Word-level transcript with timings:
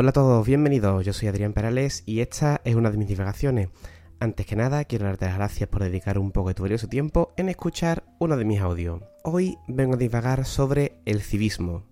Hola 0.00 0.10
a 0.10 0.12
todos, 0.12 0.46
bienvenidos. 0.46 1.04
Yo 1.04 1.12
soy 1.12 1.26
Adrián 1.26 1.52
Perales 1.52 2.04
y 2.06 2.20
esta 2.20 2.60
es 2.62 2.76
una 2.76 2.92
de 2.92 2.98
mis 2.98 3.08
divagaciones. 3.08 3.70
Antes 4.20 4.46
que 4.46 4.54
nada, 4.54 4.84
quiero 4.84 5.06
darte 5.06 5.26
las 5.26 5.34
gracias 5.34 5.68
por 5.68 5.82
dedicar 5.82 6.20
un 6.20 6.30
poco 6.30 6.50
de 6.50 6.54
tu 6.54 6.62
valioso 6.62 6.86
tiempo 6.86 7.34
en 7.36 7.48
escuchar 7.48 8.04
uno 8.20 8.36
de 8.36 8.44
mis 8.44 8.60
audios. 8.60 9.02
Hoy 9.24 9.58
vengo 9.66 9.94
a 9.94 9.96
divagar 9.96 10.44
sobre 10.44 11.00
el 11.04 11.20
civismo. 11.20 11.82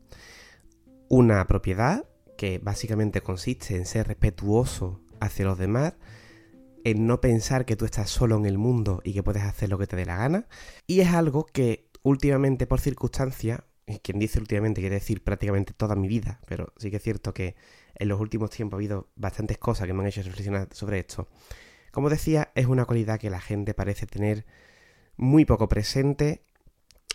Una 1.09 1.45
propiedad 1.49 2.05
que 2.39 2.61
básicamente 2.61 3.23
consiste 3.23 3.75
en 3.75 3.87
ser 3.87 4.07
respetuoso 4.07 5.01
hacia 5.19 5.47
los 5.47 5.59
demás, 5.59 5.95
en 6.85 7.09
no 7.09 7.21
pensar 7.21 7.65
que 7.65 7.75
tú 7.75 7.87
estás 7.87 8.09
solo 8.09 8.37
en 8.37 8.47
el 8.47 8.57
mundo 8.57 9.01
y 9.03 9.15
que 9.15 9.25
puedes 9.25 9.43
hacer 9.43 9.69
lo 9.69 9.79
que 9.79 9.89
te 9.89 9.97
dé 9.97 10.07
la 10.07 10.17
gana. 10.17 10.47
Y 10.87 11.01
es 11.01 11.09
algo 11.09 11.45
que 11.45 11.91
últimamente 12.05 12.69
por 12.69 12.79
circunstancia, 12.79 13.65
quien 14.03 14.19
dice 14.19 14.41
últimamente 14.41 14.81
quiere 14.81 14.97
decir 14.97 15.23
prácticamente 15.23 15.73
toda 15.73 15.95
mi 15.95 16.09
vida, 16.09 16.41
pero 16.47 16.73
sí 16.77 16.91
que 16.91 16.97
es 16.97 17.03
cierto 17.03 17.33
que 17.33 17.55
en 17.95 18.09
los 18.09 18.21
últimos 18.21 18.51
tiempos 18.51 18.77
ha 18.77 18.79
habido 18.79 19.09
bastantes 19.15 19.59
cosas 19.59 19.87
que 19.87 19.93
me 19.93 20.01
han 20.01 20.09
hecho 20.09 20.23
reflexionar 20.23 20.69
sobre 20.73 20.99
esto. 20.99 21.29
Como 21.93 22.11
decía, 22.11 22.51
es 22.55 22.67
una 22.67 22.85
cualidad 22.85 23.21
que 23.21 23.31
la 23.31 23.41
gente 23.41 23.75
parece 23.75 24.07
tener 24.07 24.45
muy 25.17 25.45
poco 25.45 25.69
presente 25.69 26.43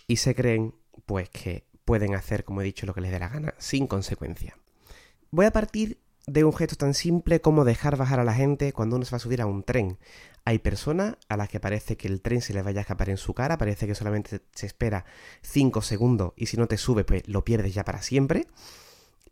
y 0.07 0.17
se 0.17 0.33
creen 0.33 0.73
pues 1.05 1.29
que 1.29 1.65
pueden 1.85 2.15
hacer, 2.15 2.45
como 2.45 2.61
he 2.61 2.65
dicho, 2.65 2.85
lo 2.85 2.93
que 2.93 3.01
les 3.01 3.11
dé 3.11 3.19
la 3.19 3.29
gana, 3.29 3.53
sin 3.57 3.85
consecuencia. 3.85 4.57
Voy 5.29 5.45
a 5.45 5.51
partir 5.51 5.99
de 6.27 6.43
un 6.43 6.53
gesto 6.53 6.75
tan 6.75 6.93
simple 6.93 7.41
como 7.41 7.65
dejar 7.65 7.97
bajar 7.97 8.19
a 8.19 8.23
la 8.23 8.33
gente 8.33 8.73
cuando 8.73 8.95
uno 8.95 9.05
se 9.05 9.11
va 9.11 9.17
a 9.17 9.19
subir 9.19 9.41
a 9.41 9.45
un 9.45 9.63
tren. 9.63 9.97
Hay 10.43 10.59
personas 10.59 11.17
a 11.29 11.37
las 11.37 11.49
que 11.49 11.59
parece 11.59 11.97
que 11.97 12.07
el 12.07 12.21
tren 12.21 12.41
se 12.41 12.53
les 12.53 12.63
vaya 12.63 12.79
a 12.79 12.81
escapar 12.81 13.09
en 13.09 13.17
su 13.17 13.33
cara, 13.33 13.57
parece 13.57 13.87
que 13.87 13.95
solamente 13.95 14.41
se 14.53 14.65
espera 14.65 15.05
5 15.41 15.81
segundos 15.81 16.33
y 16.35 16.47
si 16.47 16.57
no 16.57 16.67
te 16.67 16.77
sube 16.77 17.03
pues 17.03 17.27
lo 17.27 17.43
pierdes 17.43 17.73
ya 17.73 17.83
para 17.83 18.01
siempre. 18.01 18.47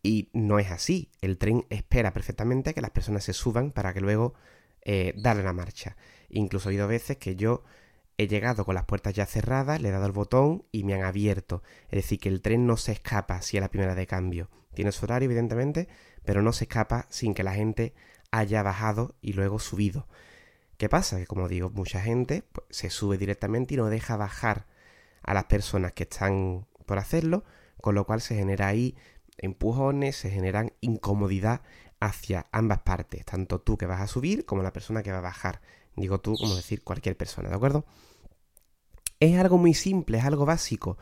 Y 0.02 0.30
no 0.34 0.60
es 0.60 0.72
así. 0.72 1.10
El 1.22 1.38
tren 1.38 1.66
espera 1.70 2.14
perfectamente 2.14 2.74
que 2.74 2.82
las 2.82 2.92
personas 2.92 3.24
se 3.24 3.34
suban 3.34 3.72
para 3.72 3.94
que 3.94 4.02
luego 4.02 4.34
eh, 4.82 5.14
darle 5.18 5.44
la 5.44 5.54
marcha. 5.54 5.98
Incluso 6.30 6.70
ha 6.70 6.72
habido 6.72 6.88
veces 6.88 7.18
que 7.18 7.36
yo 7.36 7.64
he 8.18 8.28
llegado 8.28 8.66
con 8.66 8.76
las 8.76 8.86
puertas 8.86 9.14
ya 9.14 9.26
cerradas, 9.26 9.82
le 9.82 9.90
he 9.90 9.92
dado 9.92 10.06
el 10.06 10.12
botón 10.12 10.66
y 10.72 10.84
me 10.84 10.94
han 10.94 11.04
abierto. 11.04 11.64
Es 11.90 12.04
decir, 12.04 12.20
que 12.20 12.30
el 12.30 12.42
tren 12.42 12.66
no 12.66 12.78
se 12.78 12.92
escapa 12.92 13.42
si 13.42 13.58
es 13.58 13.62
la 13.62 13.70
primera 13.70 13.96
de 13.96 14.08
cambio. 14.08 14.50
Tiene 14.74 14.92
su 14.92 15.06
horario, 15.06 15.26
evidentemente, 15.26 15.88
pero 16.30 16.44
no 16.44 16.54
se 16.54 16.66
escapa 16.66 17.08
sin 17.10 17.34
que 17.34 17.42
la 17.42 17.56
gente 17.56 17.96
haya 18.30 18.62
bajado 18.62 19.16
y 19.20 19.34
luego 19.34 19.58
subido. 19.58 20.08
¿Qué 20.78 20.88
pasa? 20.88 21.18
Que 21.18 21.26
como 21.26 21.48
digo, 21.48 21.72
mucha 21.72 22.02
gente 22.02 22.44
pues, 22.52 22.68
se 22.70 22.92
sube 22.92 23.18
directamente 23.18 23.74
y 23.74 23.78
no 23.78 23.88
deja 23.88 24.16
bajar 24.16 24.68
a 25.24 25.34
las 25.34 25.46
personas 25.46 25.94
que 25.94 26.04
están 26.04 26.68
por 26.86 27.00
hacerlo, 27.00 27.46
con 27.82 27.96
lo 27.96 28.06
cual 28.06 28.22
se 28.22 28.36
genera 28.36 28.68
ahí 28.68 28.96
empujones, 29.40 30.18
se 30.18 30.30
generan 30.30 30.72
incomodidad 30.82 31.64
hacia 32.00 32.46
ambas 32.52 32.82
partes, 32.82 33.26
tanto 33.26 33.60
tú 33.60 33.80
que 33.80 33.88
vas 33.88 34.00
a 34.00 34.06
subir 34.06 34.46
como 34.46 34.62
la 34.62 34.72
persona 34.72 35.02
que 35.02 35.12
va 35.12 35.18
a 35.18 35.22
bajar. 35.22 35.62
Digo 35.96 36.20
tú 36.20 36.36
como 36.38 36.56
decir 36.56 36.84
cualquier 36.84 37.18
persona, 37.18 37.50
¿de 37.50 37.56
acuerdo? 37.56 37.86
Es 39.20 39.36
algo 39.36 39.58
muy 39.58 39.74
simple, 39.74 40.20
es 40.20 40.26
algo 40.26 40.46
básico. 40.46 41.00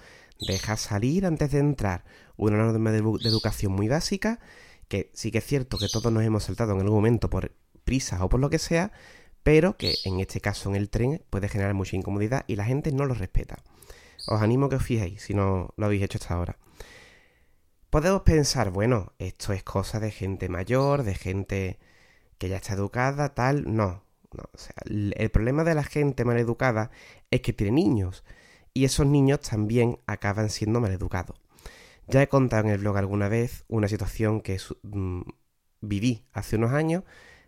Deja 0.48 0.78
salir 0.78 1.26
antes 1.26 1.52
de 1.52 1.60
entrar. 1.60 2.06
Una 2.38 2.56
norma 2.56 2.92
de, 2.92 3.02
de 3.02 3.28
educación 3.28 3.74
muy 3.74 3.90
básica, 3.90 4.40
que 4.88 5.12
sí 5.14 5.32
que 5.32 5.40
es 5.40 5.46
cierto 5.46 5.78
que 5.78 5.90
todos 5.90 6.12
nos 6.12 6.24
hemos 6.24 6.44
saltado 6.44 6.74
en 6.74 6.80
algún 6.80 6.96
momento 6.96 7.30
por 7.30 7.52
prisas 7.84 8.22
o 8.22 8.30
por 8.30 8.40
lo 8.40 8.50
que 8.50 8.60
sea, 8.60 8.92
pero 9.44 9.78
que 9.78 9.96
en 10.04 10.20
este 10.20 10.42
caso 10.42 10.70
en 10.70 10.76
el 10.76 10.90
tren 10.90 11.24
puede 11.30 11.48
generar 11.50 11.74
mucha 11.74 11.96
incomodidad 11.96 12.44
y 12.48 12.56
la 12.56 12.66
gente 12.66 12.92
no 12.92 13.06
lo 13.06 13.14
respeta. 13.14 13.64
Os 14.28 14.42
animo 14.42 14.66
a 14.66 14.70
que 14.70 14.76
os 14.76 14.84
fijéis 14.84 15.22
si 15.22 15.34
no 15.34 15.74
lo 15.78 15.86
habéis 15.86 16.04
hecho 16.04 16.18
hasta 16.18 16.34
ahora. 16.34 16.58
Podemos 17.90 18.24
pensar, 18.24 18.72
bueno, 18.72 19.14
esto 19.20 19.54
es 19.54 19.64
cosa 19.64 20.00
de 20.00 20.12
gente 20.12 20.50
mayor, 20.50 21.04
de 21.04 21.16
gente 21.16 21.80
que 22.38 22.50
ya 22.50 22.58
está 22.58 22.74
educada, 22.74 23.34
tal. 23.34 23.74
No, 23.74 24.04
no. 24.34 24.44
O 24.54 24.58
sea, 24.58 24.76
el 24.86 25.30
problema 25.32 25.64
de 25.64 25.76
la 25.76 25.84
gente 25.84 26.26
mal 26.26 26.38
educada 26.38 26.92
es 27.32 27.42
que 27.42 27.54
tiene 27.54 27.72
niños. 27.72 28.26
Y 28.74 28.84
esos 28.84 29.08
niños 29.08 29.40
también 29.40 30.00
acaban 30.06 30.50
siendo 30.50 30.82
mal 30.82 30.92
educados. 30.92 31.40
Ya 32.08 32.22
he 32.22 32.28
contado 32.28 32.64
en 32.64 32.70
el 32.70 32.80
blog 32.80 32.98
alguna 32.98 33.28
vez 33.28 33.66
una 33.68 33.88
situación 33.88 34.42
que 34.42 34.60
mm, 34.84 35.22
viví 35.82 36.26
hace 36.32 36.56
unos 36.56 36.72
años 36.72 37.04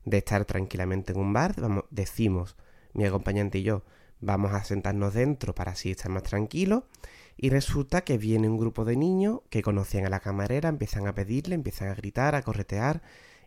de 0.05 0.17
estar 0.17 0.45
tranquilamente 0.45 1.13
en 1.13 1.19
un 1.19 1.33
bar. 1.33 1.55
Decimos, 1.89 2.57
mi 2.93 3.05
acompañante 3.05 3.59
y 3.59 3.63
yo, 3.63 3.83
vamos 4.19 4.53
a 4.53 4.63
sentarnos 4.63 5.13
dentro 5.13 5.55
para 5.55 5.71
así 5.71 5.91
estar 5.91 6.11
más 6.11 6.23
tranquilos. 6.23 6.83
Y 7.37 7.49
resulta 7.51 8.01
que 8.01 8.17
viene 8.17 8.49
un 8.49 8.57
grupo 8.57 8.83
de 8.83 8.97
niños 8.97 9.41
que 9.49 9.61
conocían 9.61 10.05
a 10.05 10.09
la 10.09 10.19
camarera, 10.19 10.67
empiezan 10.67 11.07
a 11.07 11.15
pedirle, 11.15 11.55
empiezan 11.55 11.87
a 11.87 11.95
gritar, 11.95 12.35
a 12.35 12.41
corretear 12.41 13.01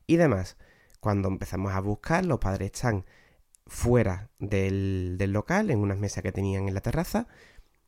y 0.06 0.16
demás. 0.16 0.56
Cuando 1.00 1.28
empezamos 1.28 1.72
a 1.72 1.80
buscar, 1.80 2.24
los 2.24 2.38
padres 2.38 2.70
están 2.72 3.04
fuera 3.66 4.30
del, 4.38 5.18
local, 5.32 5.70
en 5.70 5.80
unas 5.80 5.98
mesas 5.98 6.22
que 6.22 6.32
tenían 6.32 6.68
en 6.68 6.74
la 6.74 6.80
terraza, 6.80 7.26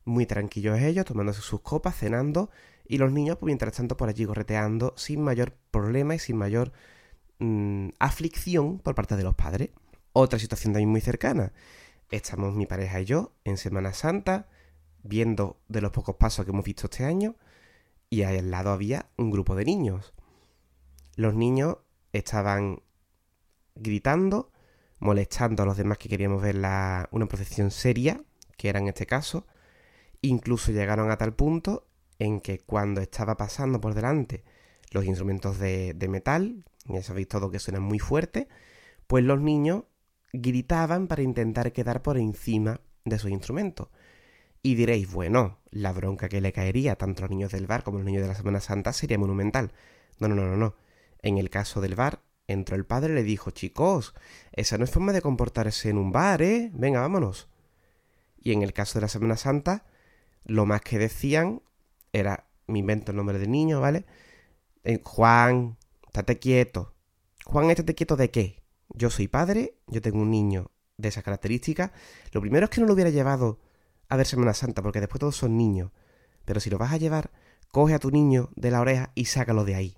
muy 0.03 0.25
tranquilos 0.25 0.79
ellos, 0.79 1.05
tomándose 1.05 1.41
sus 1.41 1.61
copas, 1.61 1.97
cenando, 1.97 2.51
y 2.87 2.97
los 2.97 3.11
niños, 3.11 3.37
pues 3.37 3.47
mientras 3.47 3.73
tanto, 3.73 3.97
por 3.97 4.09
allí 4.09 4.25
correteando, 4.25 4.93
sin 4.97 5.21
mayor 5.21 5.53
problema 5.71 6.15
y 6.15 6.19
sin 6.19 6.37
mayor 6.37 6.71
mm, 7.39 7.89
aflicción 7.99 8.79
por 8.79 8.95
parte 8.95 9.15
de 9.15 9.23
los 9.23 9.35
padres. 9.35 9.69
Otra 10.13 10.39
situación 10.39 10.73
también 10.73 10.89
muy 10.89 11.01
cercana. 11.01 11.51
Estamos 12.11 12.53
mi 12.53 12.65
pareja 12.65 13.01
y 13.01 13.05
yo 13.05 13.33
en 13.43 13.57
Semana 13.57 13.93
Santa, 13.93 14.47
viendo 15.03 15.59
de 15.67 15.81
los 15.81 15.91
pocos 15.91 16.15
pasos 16.15 16.45
que 16.45 16.51
hemos 16.51 16.65
visto 16.65 16.85
este 16.85 17.05
año, 17.05 17.35
y 18.09 18.23
ahí 18.23 18.37
al 18.37 18.51
lado 18.51 18.71
había 18.71 19.09
un 19.17 19.31
grupo 19.31 19.55
de 19.55 19.65
niños. 19.65 20.13
Los 21.15 21.33
niños 21.33 21.77
estaban 22.13 22.81
gritando, 23.75 24.51
molestando 24.99 25.63
a 25.63 25.65
los 25.65 25.77
demás 25.77 25.97
que 25.97 26.09
queríamos 26.09 26.41
ver 26.41 26.55
una 26.55 27.25
procesión 27.27 27.71
seria, 27.71 28.23
que 28.57 28.69
era 28.69 28.79
en 28.79 28.87
este 28.87 29.05
caso. 29.05 29.47
Incluso 30.21 30.71
llegaron 30.71 31.11
a 31.11 31.17
tal 31.17 31.33
punto 31.33 31.84
en 32.19 32.39
que 32.39 32.59
cuando 32.59 33.01
estaba 33.01 33.37
pasando 33.37 33.81
por 33.81 33.93
delante 33.93 34.43
los 34.91 35.05
instrumentos 35.05 35.59
de, 35.59 35.93
de 35.93 36.07
metal, 36.07 36.65
ya 36.85 37.03
sabéis 37.03 37.27
todo 37.27 37.51
que 37.51 37.59
suenan 37.59 37.83
muy 37.83 37.99
fuerte, 37.99 38.47
pues 39.07 39.23
los 39.23 39.41
niños 39.41 39.83
gritaban 40.33 41.07
para 41.07 41.21
intentar 41.21 41.71
quedar 41.73 42.01
por 42.01 42.17
encima 42.17 42.81
de 43.03 43.19
sus 43.19 43.31
instrumentos. 43.31 43.89
Y 44.61 44.75
diréis, 44.75 45.11
bueno, 45.11 45.59
la 45.69 45.93
bronca 45.93 46.27
que 46.27 46.41
le 46.41 46.51
caería 46.51 46.95
tanto 46.95 47.21
a 47.21 47.23
los 47.23 47.29
niños 47.29 47.51
del 47.51 47.67
bar 47.67 47.83
como 47.83 47.97
a 47.97 47.99
los 47.99 48.05
niños 48.05 48.23
de 48.23 48.29
la 48.29 48.35
Semana 48.35 48.59
Santa 48.59 48.93
sería 48.93 49.19
monumental. 49.19 49.71
No, 50.19 50.27
no, 50.27 50.35
no, 50.35 50.47
no, 50.47 50.57
no. 50.57 50.75
En 51.21 51.37
el 51.37 51.49
caso 51.49 51.81
del 51.81 51.95
bar, 51.95 52.21
entró 52.47 52.75
el 52.75 52.85
padre 52.85 53.13
y 53.13 53.15
le 53.15 53.23
dijo, 53.23 53.51
chicos, 53.51 54.13
esa 54.51 54.77
no 54.77 54.83
es 54.83 54.91
forma 54.91 55.13
de 55.13 55.21
comportarse 55.21 55.89
en 55.89 55.97
un 55.97 56.11
bar, 56.11 56.41
¿eh? 56.41 56.71
Venga, 56.73 57.01
vámonos. 57.01 57.47
Y 58.39 58.53
en 58.53 58.61
el 58.61 58.73
caso 58.73 58.99
de 58.99 59.01
la 59.01 59.07
Semana 59.07 59.37
Santa, 59.37 59.85
lo 60.45 60.65
más 60.65 60.81
que 60.81 60.97
decían 60.97 61.61
era, 62.15 62.47
me 62.67 62.79
invento 62.79 63.11
el 63.11 63.17
nombre 63.17 63.37
del 63.37 63.51
niño, 63.51 63.81
¿vale? 63.81 64.05
Eh, 64.83 65.01
Juan, 65.03 65.77
estate 66.07 66.39
quieto. 66.39 66.95
Juan, 67.45 67.69
estate 67.69 67.93
quieto 67.93 68.15
de 68.15 68.31
qué? 68.31 68.63
Yo 68.89 69.09
soy 69.09 69.27
padre, 69.27 69.77
yo 69.87 70.01
tengo 70.01 70.19
un 70.19 70.31
niño 70.31 70.71
de 70.97 71.09
esas 71.09 71.23
características. 71.23 71.91
Lo 72.31 72.41
primero 72.41 72.65
es 72.65 72.69
que 72.69 72.81
no 72.81 72.87
lo 72.87 72.93
hubiera 72.93 73.09
llevado 73.09 73.59
a 74.07 74.15
ver 74.15 74.25
Semana 74.25 74.53
Santa, 74.53 74.81
porque 74.81 75.01
después 75.01 75.19
todos 75.19 75.35
son 75.35 75.57
niños. 75.57 75.91
Pero 76.45 76.59
si 76.59 76.69
lo 76.69 76.77
vas 76.77 76.93
a 76.93 76.97
llevar, 76.97 77.31
coge 77.69 77.93
a 77.93 77.99
tu 77.99 78.11
niño 78.11 78.49
de 78.55 78.71
la 78.71 78.81
oreja 78.81 79.11
y 79.15 79.25
sácalo 79.25 79.65
de 79.65 79.75
ahí, 79.75 79.97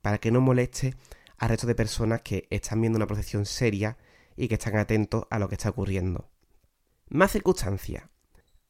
para 0.00 0.18
que 0.18 0.30
no 0.30 0.40
moleste 0.40 0.96
al 1.36 1.50
resto 1.50 1.66
de 1.66 1.74
personas 1.74 2.22
que 2.22 2.46
están 2.50 2.80
viendo 2.80 2.96
una 2.96 3.06
procesión 3.06 3.44
seria 3.44 3.98
y 4.36 4.48
que 4.48 4.54
están 4.54 4.76
atentos 4.76 5.26
a 5.28 5.38
lo 5.38 5.48
que 5.48 5.56
está 5.56 5.68
ocurriendo. 5.68 6.30
Más 7.08 7.32
circunstancias. 7.32 8.04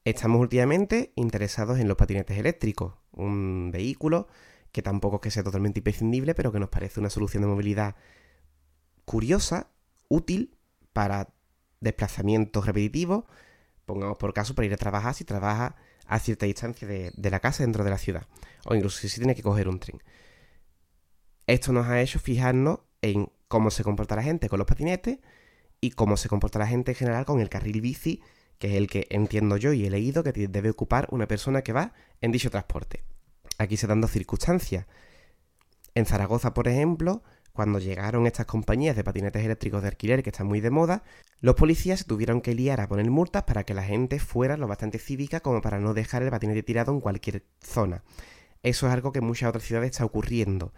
Estamos 0.04 0.40
últimamente 0.40 1.12
interesados 1.14 1.78
en 1.78 1.86
los 1.86 1.96
patinetes 1.96 2.36
eléctricos, 2.36 2.94
un 3.12 3.70
vehículo 3.72 4.26
que 4.72 4.82
tampoco 4.82 5.16
es 5.16 5.22
que 5.22 5.30
sea 5.30 5.44
totalmente 5.44 5.80
imprescindible, 5.80 6.34
pero 6.34 6.50
que 6.50 6.58
nos 6.58 6.70
parece 6.70 6.98
una 6.98 7.10
solución 7.10 7.42
de 7.42 7.48
movilidad 7.48 7.94
curiosa, 9.04 9.70
útil 10.08 10.56
para 10.92 11.32
desplazamientos 11.80 12.66
repetitivos, 12.66 13.24
pongamos 13.84 14.16
por 14.16 14.32
caso, 14.32 14.54
para 14.54 14.66
ir 14.66 14.74
a 14.74 14.76
trabajar 14.76 15.14
si 15.14 15.24
trabaja 15.24 15.76
a 16.06 16.18
cierta 16.18 16.46
distancia 16.46 16.88
de, 16.88 17.12
la 17.30 17.40
casa 17.40 17.62
dentro 17.62 17.84
de 17.84 17.90
la 17.90 17.98
ciudad, 17.98 18.26
o 18.64 18.74
incluso 18.74 19.06
si 19.06 19.14
tiene 19.16 19.34
que 19.36 19.42
coger 19.42 19.68
un 19.68 19.78
tren. 19.78 20.02
Esto 21.46 21.72
nos 21.72 21.86
ha 21.86 22.00
hecho 22.00 22.18
fijarnos 22.18 22.80
en 23.02 23.30
cómo 23.46 23.70
se 23.70 23.84
comporta 23.84 24.16
la 24.16 24.22
gente 24.22 24.48
con 24.48 24.58
los 24.58 24.66
patinetes 24.66 25.18
y 25.80 25.90
cómo 25.90 26.16
se 26.16 26.28
comporta 26.28 26.58
la 26.58 26.66
gente 26.66 26.92
en 26.92 26.96
general 26.96 27.24
con 27.24 27.40
el 27.40 27.48
carril 27.48 27.80
bici, 27.80 28.20
que 28.62 28.68
es 28.68 28.74
el 28.74 28.86
que 28.86 29.08
entiendo 29.10 29.56
yo 29.56 29.72
y 29.72 29.84
he 29.84 29.90
leído 29.90 30.22
que 30.22 30.30
debe 30.30 30.70
ocupar 30.70 31.08
una 31.10 31.26
persona 31.26 31.62
que 31.62 31.72
va 31.72 31.94
en 32.20 32.30
dicho 32.30 32.48
transporte. 32.48 33.02
Aquí 33.58 33.76
se 33.76 33.88
dan 33.88 34.00
dos 34.00 34.12
circunstancias. 34.12 34.86
En 35.96 36.06
Zaragoza, 36.06 36.54
por 36.54 36.68
ejemplo, 36.68 37.24
cuando 37.52 37.80
llegaron 37.80 38.24
estas 38.28 38.46
compañías 38.46 38.94
de 38.94 39.02
patinetes 39.02 39.44
eléctricos 39.44 39.82
de 39.82 39.88
alquiler 39.88 40.22
que 40.22 40.30
están 40.30 40.46
muy 40.46 40.60
de 40.60 40.70
moda, 40.70 41.02
los 41.40 41.56
policías 41.56 42.06
tuvieron 42.06 42.40
que 42.40 42.54
liar 42.54 42.80
a 42.80 42.86
poner 42.86 43.10
multas 43.10 43.42
para 43.42 43.64
que 43.64 43.74
la 43.74 43.82
gente 43.82 44.20
fuera 44.20 44.56
lo 44.56 44.68
bastante 44.68 45.00
cívica 45.00 45.40
como 45.40 45.60
para 45.60 45.80
no 45.80 45.92
dejar 45.92 46.22
el 46.22 46.30
patinete 46.30 46.62
tirado 46.62 46.92
en 46.92 47.00
cualquier 47.00 47.44
zona. 47.58 48.04
Eso 48.62 48.86
es 48.86 48.92
algo 48.92 49.10
que 49.10 49.18
en 49.18 49.26
muchas 49.26 49.48
otras 49.48 49.64
ciudades 49.64 49.90
está 49.90 50.04
ocurriendo. 50.04 50.72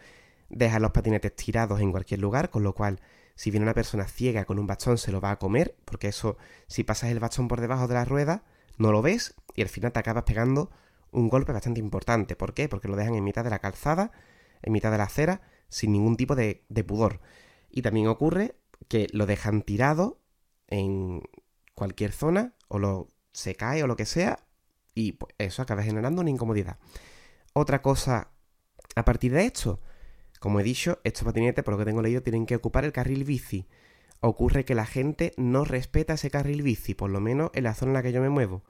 deja 0.49 0.79
los 0.79 0.93
patinetes 0.93 1.37
tirados 1.37 1.83
en 1.83 1.91
cualquier 1.91 2.21
lugar, 2.21 2.49
con 2.49 2.63
lo 2.63 2.75
cual 2.75 3.03
si 3.35 3.51
viene 3.51 3.65
una 3.65 3.75
persona 3.75 4.07
ciega 4.07 4.45
con 4.45 4.59
un 4.59 4.67
bastón 4.67 4.99
se 4.99 5.13
lo 5.13 5.21
va 5.21 5.33
a 5.33 5.39
comer, 5.39 5.77
porque 5.85 6.09
eso, 6.09 6.37
si 6.67 6.85
pasas 6.85 7.11
el 7.11 7.21
bastón 7.21 7.49
por 7.49 7.61
debajo 7.61 7.89
de 7.89 7.95
la 7.95 8.05
rueda, 8.05 8.45
no 8.79 8.93
lo 8.93 9.03
ves 9.03 9.35
y 9.55 9.63
al 9.63 9.69
final 9.69 9.93
te 9.93 10.01
acabas 10.01 10.25
pegando 10.25 10.71
un 11.11 11.29
golpe 11.29 11.53
bastante 11.53 11.81
importante. 11.81 12.37
¿Por 12.37 12.55
qué? 12.55 12.69
Porque 12.69 12.89
lo 12.89 12.97
dejan 12.97 13.15
en 13.15 13.25
mitad 13.25 13.45
de 13.45 13.51
la 13.51 13.61
calzada, 13.61 14.11
en 14.63 14.73
mitad 14.73 14.91
de 14.91 14.99
la 14.99 15.05
acera, 15.05 15.43
sin 15.69 15.93
ningún 15.93 16.17
tipo 16.17 16.35
de, 16.35 16.65
de 16.69 16.85
pudor. 16.85 17.21
Y 17.71 17.83
también 17.83 18.09
ocurre 18.09 18.57
que 18.89 19.07
lo 19.13 19.27
dejan 19.27 19.63
tirado 19.63 20.21
en 20.67 21.23
cualquier 21.75 22.13
zona, 22.13 22.55
o 22.69 22.79
lo 22.79 23.09
se 23.33 23.55
cae 23.55 23.83
o 23.83 23.87
lo 23.87 23.97
que 23.97 24.07
sea, 24.07 24.47
y 24.95 25.13
pues, 25.13 25.35
eso 25.39 25.63
acaba 25.63 25.83
generando 25.83 26.21
una 26.21 26.31
incomodidad. 26.31 26.79
Otra 27.53 27.83
cosa 27.83 28.31
a 28.95 29.05
partir 29.05 29.33
de 29.33 29.47
esto, 29.47 29.81
como 30.45 30.61
he 30.61 30.63
dicho, 30.63 31.01
estos 31.05 31.25
patinetes, 31.25 31.65
por 31.65 31.73
lo 31.73 31.79
que 31.79 31.87
tengo 31.87 32.03
leído, 32.03 32.21
tienen 32.21 32.45
que 32.45 32.55
ocupar 32.55 32.85
el 32.85 32.93
carril 32.93 33.25
bici. 33.25 33.67
Ocurre 34.21 34.67
que 34.67 34.75
la 34.75 34.85
gente 34.85 35.33
no 35.39 35.65
respeta 35.65 36.13
ese 36.13 36.31
carril 36.31 36.61
bici, 36.61 36.93
por 36.93 37.09
lo 37.09 37.19
menos 37.19 37.51
en 37.55 37.65
la 37.65 37.73
zona 37.73 37.93
en 37.93 37.95
la 37.95 38.03
que 38.03 38.13
yo 38.13 38.21
me 38.21 38.29
muevo. 38.29 38.63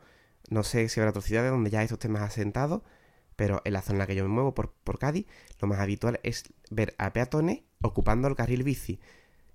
No 0.48 0.62
sé 0.62 0.88
si 0.88 1.00
habrá 1.00 1.10
otras 1.10 1.24
ciudades 1.24 1.50
donde 1.50 1.70
ya 1.70 1.82
esto 1.82 1.94
esté 1.94 2.08
más 2.08 2.22
asentado, 2.22 2.84
pero 3.34 3.60
en 3.64 3.72
la 3.72 3.82
zona 3.82 3.96
en 3.96 3.98
la 3.98 4.06
que 4.06 4.14
yo 4.14 4.22
me 4.22 4.28
muevo, 4.28 4.54
por, 4.54 4.72
por 4.84 5.00
Cádiz, 5.00 5.26
lo 5.60 5.66
más 5.66 5.80
habitual 5.80 6.20
es 6.22 6.44
ver 6.70 6.94
a 6.96 7.12
peatones 7.12 7.62
ocupando 7.82 8.28
el 8.28 8.36
carril 8.36 8.62
bici. 8.62 9.00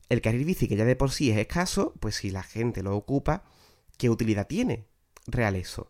El 0.10 0.20
carril 0.20 0.44
bici, 0.44 0.68
que 0.68 0.76
ya 0.76 0.84
de 0.84 0.98
por 0.98 1.12
sí 1.12 1.32
es 1.32 1.38
escaso, 1.38 1.94
pues 2.02 2.16
si 2.16 2.32
la 2.32 2.44
gente 2.44 2.84
lo 2.84 2.98
ocupa, 2.98 3.46
¿qué 3.98 4.10
utilidad 4.10 4.46
tiene 4.46 4.88
real 5.26 5.56
eso? 5.56 5.90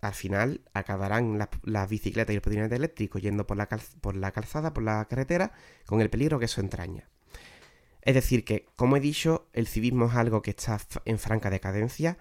Al 0.00 0.14
final 0.14 0.62
acabarán 0.72 1.38
las, 1.64 1.88
bicicletas 1.88 2.32
y 2.32 2.36
el 2.36 2.42
patinete 2.42 2.76
eléctrico 2.76 3.18
yendo 3.18 3.46
por 3.46 3.56
la, 3.56 3.68
por 4.00 4.16
la 4.16 4.32
calzada, 4.32 4.72
por 4.72 4.82
la 4.82 5.04
carretera, 5.06 5.52
con 5.86 6.00
el 6.00 6.10
peligro 6.10 6.38
que 6.38 6.46
eso 6.46 6.60
entraña. 6.60 7.08
Es 8.02 8.14
decir, 8.14 8.44
que, 8.44 8.66
como 8.76 8.96
he 8.96 9.00
dicho, 9.00 9.48
el 9.52 9.66
civismo 9.66 10.06
es 10.06 10.14
algo 10.14 10.42
que 10.42 10.50
está 10.50 10.80
en 11.04 11.18
franca 11.18 11.50
decadencia. 11.50 12.18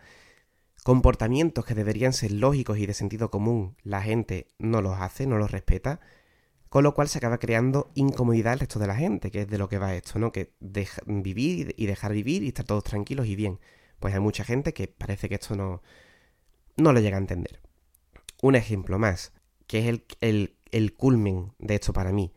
Comportamientos 0.84 1.66
que 1.66 1.76
deberían 1.76 2.14
ser 2.14 2.32
lógicos 2.32 2.78
y 2.78 2.86
de 2.86 2.94
sentido 2.94 3.32
común, 3.32 3.78
la 3.84 4.02
gente 4.02 4.48
no 4.58 4.82
los 4.82 5.00
hace, 5.00 5.26
no 5.26 5.38
los 5.38 5.52
respeta, 5.52 6.02
con 6.70 6.84
lo 6.84 6.94
cual 6.94 7.08
se 7.08 7.18
acaba 7.18 7.40
creando 7.40 7.92
incomodidad 7.96 8.54
al 8.54 8.60
resto 8.60 8.80
de 8.80 8.88
la 8.88 8.96
gente, 8.96 9.32
que 9.32 9.42
es 9.42 9.48
de 9.48 9.58
lo 9.58 9.70
que 9.70 9.78
va 9.78 9.96
esto, 9.96 10.20
¿no? 10.20 10.32
Que 10.32 10.54
vivir 11.06 11.74
y 11.78 11.86
dejar 11.86 12.14
vivir 12.14 12.44
y 12.44 12.50
estar 12.50 12.66
todos 12.66 12.84
tranquilos 12.84 13.28
y 13.28 13.36
bien. 13.36 13.60
Pues 14.00 14.14
hay 14.14 14.20
mucha 14.20 14.44
gente 14.44 14.74
que 14.74 14.88
parece 14.88 15.30
que 15.30 15.36
esto 15.36 15.56
no, 15.56 15.82
no 16.78 16.94
lo 16.94 17.00
llega 17.00 17.18
a 17.18 17.20
entender 17.22 17.69
un 18.42 18.56
ejemplo 18.56 19.00
más, 19.00 19.34
que 19.68 19.80
es 19.80 20.02
el, 20.22 20.56
el, 20.72 20.94
culmen 20.96 21.54
de 21.60 21.76
esto 21.76 21.94
para 21.94 22.12
mí. 22.12 22.34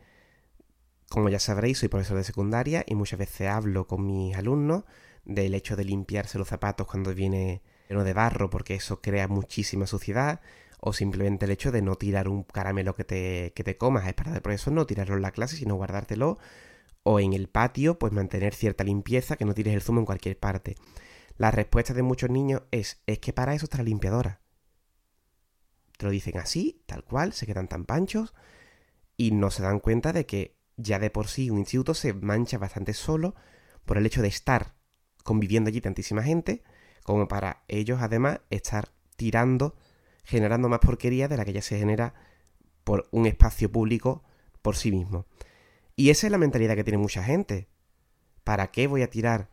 Como 1.09 1.29
ya 1.29 1.39
sabréis, 1.39 1.79
soy 1.79 1.89
profesor 1.89 2.17
de 2.17 2.23
secundaria 2.23 2.83
y 2.87 2.95
muchas 2.95 3.19
veces 3.19 3.47
hablo 3.47 3.87
con 3.87 4.05
mis 4.05 4.35
alumnos 4.35 4.83
del 5.25 5.53
hecho 5.53 5.75
de 5.75 5.85
limpiarse 5.85 6.37
los 6.37 6.47
zapatos 6.47 6.87
cuando 6.87 7.13
viene 7.13 7.61
lleno 7.87 8.03
de 8.03 8.13
barro 8.13 8.49
porque 8.49 8.75
eso 8.75 9.01
crea 9.01 9.27
muchísima 9.27 9.87
suciedad 9.87 10.41
o 10.79 10.91
simplemente 10.91 11.45
el 11.45 11.51
hecho 11.51 11.71
de 11.71 11.81
no 11.81 11.95
tirar 11.95 12.27
un 12.27 12.43
caramelo 12.43 12.95
que 12.95 13.05
te, 13.05 13.53
que 13.55 13.63
te 13.63 13.77
comas 13.77 14.05
es 14.07 14.13
para 14.13 14.41
por 14.41 14.51
eso 14.51 14.69
no 14.71 14.85
tirarlo 14.85 15.15
en 15.15 15.21
la 15.21 15.31
clase 15.31 15.55
sino 15.55 15.75
guardártelo 15.75 16.39
o 17.03 17.19
en 17.21 17.31
el 17.33 17.47
patio 17.47 17.97
pues 17.99 18.11
mantener 18.11 18.53
cierta 18.53 18.83
limpieza 18.83 19.37
que 19.37 19.45
no 19.45 19.53
tires 19.53 19.73
el 19.73 19.81
zumo 19.81 19.99
en 19.99 20.05
cualquier 20.05 20.37
parte. 20.37 20.75
La 21.37 21.51
respuesta 21.51 21.93
de 21.93 22.03
muchos 22.03 22.29
niños 22.29 22.63
es 22.71 23.01
es 23.07 23.19
que 23.19 23.31
para 23.31 23.53
eso 23.53 23.65
está 23.65 23.77
la 23.77 23.83
limpiadora 23.83 24.42
lo 25.99 26.09
dicen 26.09 26.37
así, 26.37 26.81
tal 26.85 27.03
cual, 27.03 27.33
se 27.33 27.45
quedan 27.45 27.67
tan 27.67 27.85
panchos 27.85 28.33
y 29.17 29.31
no 29.31 29.51
se 29.51 29.63
dan 29.63 29.79
cuenta 29.79 30.13
de 30.13 30.25
que 30.25 30.55
ya 30.77 30.99
de 30.99 31.09
por 31.09 31.27
sí 31.27 31.49
un 31.49 31.59
instituto 31.59 31.93
se 31.93 32.13
mancha 32.13 32.57
bastante 32.57 32.93
solo 32.93 33.35
por 33.85 33.97
el 33.97 34.05
hecho 34.05 34.21
de 34.21 34.27
estar 34.27 34.73
conviviendo 35.23 35.69
allí 35.69 35.81
tantísima 35.81 36.23
gente, 36.23 36.63
como 37.03 37.27
para 37.27 37.63
ellos 37.67 37.99
además 38.01 38.41
estar 38.49 38.89
tirando, 39.15 39.75
generando 40.23 40.69
más 40.69 40.79
porquería 40.79 41.27
de 41.27 41.37
la 41.37 41.45
que 41.45 41.53
ya 41.53 41.61
se 41.61 41.77
genera 41.77 42.13
por 42.83 43.07
un 43.11 43.25
espacio 43.25 43.71
público 43.71 44.23
por 44.61 44.75
sí 44.75 44.91
mismo. 44.91 45.25
Y 45.95 46.09
esa 46.09 46.27
es 46.27 46.31
la 46.31 46.37
mentalidad 46.37 46.75
que 46.75 46.83
tiene 46.83 46.97
mucha 46.97 47.23
gente. 47.23 47.67
¿Para 48.43 48.71
qué 48.71 48.87
voy 48.87 49.03
a 49.03 49.09
tirar 49.09 49.49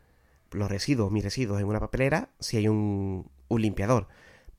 los 0.50 0.70
residuos, 0.70 1.12
mis 1.12 1.22
residuos, 1.22 1.60
en 1.60 1.66
una 1.66 1.80
papelera 1.80 2.30
si 2.40 2.56
hay 2.56 2.66
un, 2.66 3.30
un 3.48 3.62
limpiador? 3.62 4.08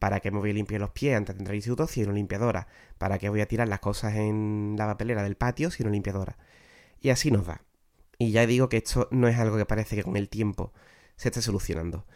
¿Para 0.01 0.19
qué 0.19 0.31
me 0.31 0.39
voy 0.39 0.50
a 0.50 0.53
limpiar 0.53 0.81
los 0.81 0.89
pies 0.89 1.15
antes 1.15 1.36
de 1.36 1.42
entrar 1.42 1.51
al 1.51 1.57
instituto 1.57 1.86
si 1.86 2.03
una 2.03 2.13
limpiadora? 2.13 2.65
¿Para 2.98 3.19
qué 3.19 3.30
voy 3.30 3.39
a 3.39 3.45
tirar 3.45 3.68
las 3.68 3.81
cosas 3.81 4.15
en 4.15 4.74
la 4.75 4.88
papelera 4.88 5.21
del 5.21 5.36
patio 5.36 5.69
si 5.69 5.83
una 5.83 5.92
limpiadora? 5.92 6.39
Y 7.01 7.12
así 7.12 7.30
nos 7.30 7.48
va. 7.48 7.62
Y 8.18 8.31
ya 8.31 8.48
digo 8.48 8.68
que 8.68 8.77
esto 8.77 9.07
no 9.12 9.27
es 9.27 9.38
algo 9.38 9.57
que 9.57 9.65
parece 9.68 9.95
que 9.95 10.01
con 10.03 10.18
el 10.18 10.27
tiempo 10.27 10.74
se 11.18 11.27
esté 11.27 11.44
solucionando. 11.44 12.07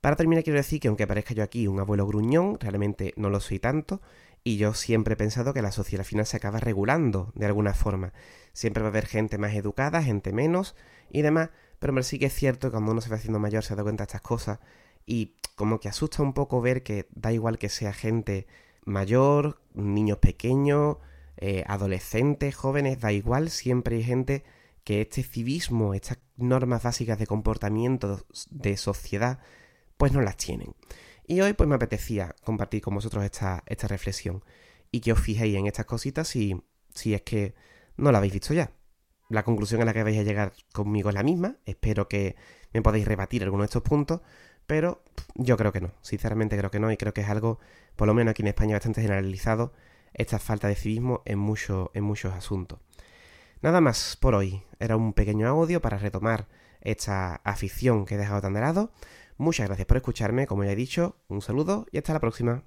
Para 0.00 0.14
terminar 0.14 0.44
quiero 0.44 0.56
decir 0.56 0.78
que 0.78 0.86
aunque 0.86 1.04
parezca 1.08 1.34
yo 1.34 1.42
aquí 1.42 1.66
un 1.66 1.80
abuelo 1.80 2.06
gruñón, 2.06 2.60
realmente 2.60 3.12
no 3.16 3.28
lo 3.28 3.40
soy 3.40 3.58
tanto, 3.58 4.00
y 4.44 4.56
yo 4.56 4.72
siempre 4.74 5.14
he 5.14 5.16
pensado 5.16 5.52
que 5.52 5.62
la 5.62 5.72
sociedad 5.72 6.04
final 6.04 6.26
se 6.26 6.36
acaba 6.36 6.60
regulando 6.60 7.32
de 7.34 7.46
alguna 7.46 7.74
forma. 7.74 8.12
Siempre 8.52 8.84
va 8.84 8.90
a 8.90 8.90
haber 8.90 9.06
gente 9.06 9.36
más 9.36 9.52
educada, 9.54 10.00
gente 10.00 10.32
menos 10.32 10.76
y 11.10 11.22
demás, 11.22 11.50
pero 11.80 12.00
sí 12.04 12.20
que 12.20 12.26
es 12.26 12.34
cierto 12.34 12.68
que 12.68 12.72
cuando 12.74 12.92
uno 12.92 13.00
se 13.00 13.10
va 13.10 13.16
haciendo 13.16 13.40
mayor 13.40 13.64
se 13.64 13.74
da 13.74 13.82
cuenta 13.82 14.04
de 14.04 14.06
estas 14.06 14.20
cosas 14.20 14.60
y 15.06 15.36
como 15.54 15.80
que 15.80 15.88
asusta 15.88 16.22
un 16.22 16.34
poco 16.34 16.60
ver 16.60 16.82
que 16.82 17.06
da 17.14 17.32
igual 17.32 17.58
que 17.58 17.68
sea 17.68 17.92
gente 17.92 18.46
mayor, 18.84 19.60
niños 19.74 20.18
pequeños, 20.18 20.98
eh, 21.38 21.64
adolescentes, 21.66 22.54
jóvenes, 22.54 23.00
da 23.00 23.12
igual, 23.12 23.50
siempre 23.50 23.96
hay 23.96 24.02
gente 24.02 24.44
que 24.84 25.00
este 25.00 25.22
civismo, 25.22 25.94
estas 25.94 26.18
normas 26.36 26.82
básicas 26.82 27.18
de 27.18 27.26
comportamiento 27.26 28.24
de 28.50 28.76
sociedad, 28.76 29.40
pues 29.96 30.12
no 30.12 30.20
las 30.20 30.36
tienen. 30.36 30.74
Y 31.26 31.40
hoy 31.40 31.54
pues 31.54 31.68
me 31.68 31.74
apetecía 31.74 32.36
compartir 32.44 32.82
con 32.82 32.94
vosotros 32.94 33.24
esta, 33.24 33.64
esta 33.66 33.88
reflexión 33.88 34.44
y 34.92 35.00
que 35.00 35.12
os 35.12 35.20
fijéis 35.20 35.56
en 35.56 35.66
estas 35.66 35.86
cositas 35.86 36.28
si, 36.28 36.62
si 36.94 37.14
es 37.14 37.22
que 37.22 37.54
no 37.96 38.12
la 38.12 38.18
habéis 38.18 38.34
visto 38.34 38.54
ya. 38.54 38.72
La 39.28 39.42
conclusión 39.42 39.82
a 39.82 39.84
la 39.84 39.92
que 39.92 40.04
vais 40.04 40.18
a 40.18 40.22
llegar 40.22 40.52
conmigo 40.72 41.08
es 41.08 41.14
la 41.14 41.24
misma, 41.24 41.56
espero 41.64 42.08
que 42.08 42.36
me 42.72 42.80
podáis 42.80 43.08
rebatir 43.08 43.42
algunos 43.42 43.64
de 43.64 43.70
estos 43.70 43.82
puntos, 43.82 44.20
pero 44.66 45.02
yo 45.34 45.56
creo 45.56 45.72
que 45.72 45.80
no, 45.80 45.92
sinceramente 46.00 46.56
creo 46.56 46.70
que 46.70 46.80
no 46.80 46.90
y 46.90 46.96
creo 46.96 47.14
que 47.14 47.20
es 47.20 47.28
algo, 47.28 47.58
por 47.96 48.06
lo 48.06 48.14
menos 48.14 48.32
aquí 48.32 48.42
en 48.42 48.48
España, 48.48 48.74
bastante 48.76 49.02
generalizado, 49.02 49.72
esta 50.14 50.38
falta 50.38 50.68
de 50.68 50.74
civismo 50.74 51.22
en, 51.24 51.38
en 51.94 52.04
muchos 52.04 52.32
asuntos. 52.34 52.78
Nada 53.62 53.80
más 53.80 54.16
por 54.20 54.34
hoy, 54.34 54.62
era 54.78 54.96
un 54.96 55.12
pequeño 55.12 55.48
audio 55.48 55.80
para 55.80 55.98
retomar 55.98 56.46
esta 56.80 57.36
afición 57.36 58.04
que 58.04 58.14
he 58.14 58.18
dejado 58.18 58.40
tan 58.40 58.54
de 58.54 58.60
lado. 58.60 58.92
Muchas 59.38 59.66
gracias 59.66 59.86
por 59.86 59.96
escucharme, 59.96 60.46
como 60.46 60.64
ya 60.64 60.72
he 60.72 60.76
dicho, 60.76 61.16
un 61.28 61.42
saludo 61.42 61.86
y 61.90 61.98
hasta 61.98 62.12
la 62.12 62.20
próxima. 62.20 62.62